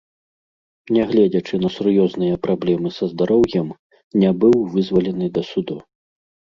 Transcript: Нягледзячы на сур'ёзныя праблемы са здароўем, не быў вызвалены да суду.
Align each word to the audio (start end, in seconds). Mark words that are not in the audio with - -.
Нягледзячы 0.95 1.55
на 1.65 1.69
сур'ёзныя 1.75 2.41
праблемы 2.47 2.89
са 2.97 3.05
здароўем, 3.13 3.67
не 4.25 4.29
быў 4.45 4.57
вызвалены 4.75 5.35
да 5.39 5.51
суду. 5.55 5.77